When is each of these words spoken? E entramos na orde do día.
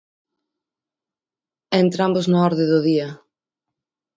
E 1.75 1.75
entramos 1.83 2.25
na 2.27 2.39
orde 2.49 2.65
do 2.71 2.79
día. 2.89 3.09